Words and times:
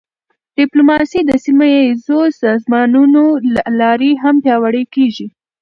ډیپلوماسي 0.57 1.19
د 1.25 1.31
سیمهییزو 1.45 2.19
سازمانونو 2.41 3.23
له 3.53 3.63
لارې 3.79 4.11
هم 4.23 4.35
پیاوړې 4.43 4.83
کېږي. 4.95 5.27